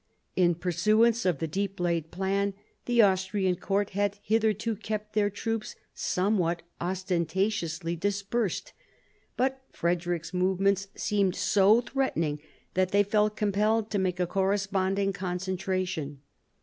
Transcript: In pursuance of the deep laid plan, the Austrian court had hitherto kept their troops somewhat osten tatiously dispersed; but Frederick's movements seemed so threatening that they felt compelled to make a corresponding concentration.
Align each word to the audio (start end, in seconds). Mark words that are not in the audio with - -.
In 0.35 0.55
pursuance 0.55 1.27
of 1.27 1.37
the 1.37 1.45
deep 1.47 1.79
laid 1.79 2.09
plan, 2.09 2.55
the 2.85 3.03
Austrian 3.03 3.55
court 3.55 3.91
had 3.91 4.17
hitherto 4.23 4.75
kept 4.75 5.13
their 5.13 5.29
troops 5.29 5.75
somewhat 5.93 6.63
osten 6.81 7.27
tatiously 7.27 7.99
dispersed; 7.99 8.73
but 9.37 9.61
Frederick's 9.71 10.33
movements 10.33 10.87
seemed 10.95 11.35
so 11.35 11.81
threatening 11.81 12.41
that 12.73 12.89
they 12.89 13.03
felt 13.03 13.35
compelled 13.35 13.91
to 13.91 13.99
make 13.99 14.19
a 14.19 14.25
corresponding 14.25 15.13
concentration. 15.13 16.21